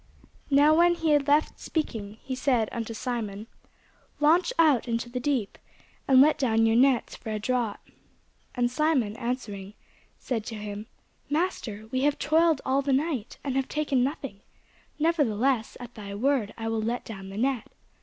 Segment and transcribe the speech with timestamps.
[0.49, 3.45] Now when he had left speaking, he said unto Simon,
[4.19, 5.59] Launch out into the deep,
[6.07, 7.77] and let down your nets for a draught.
[8.55, 9.75] And Simon answering
[10.17, 10.87] said unto him,
[11.29, 14.41] Master, we have toiled all the night, and have taken nothing:
[14.97, 17.67] nevertheless at thy word I will let down the net.